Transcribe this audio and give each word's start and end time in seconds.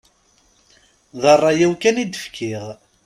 D 1.21 1.23
ṛṛay-iw 1.37 1.73
kan 1.81 2.01
i 2.03 2.05
d-fkiɣ. 2.05 2.65